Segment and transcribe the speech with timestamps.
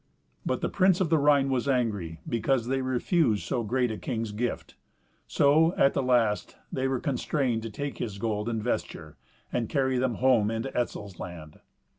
[0.43, 4.31] But the prince of the Rhine was angry because they refused so great a king's
[4.31, 4.73] gift.
[5.27, 9.17] So, at the last, they were constrained to take his gold and vesture,
[9.53, 11.59] and carry them home into Etzel's land.